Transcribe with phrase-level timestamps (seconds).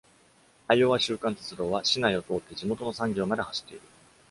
[0.67, 3.81] アイオワ州間鉄道は、市内を通って地元の産業まで走っている。